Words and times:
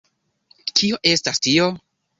Kio 0.79 1.01
estas 1.13 1.47
tio?? 1.49 1.73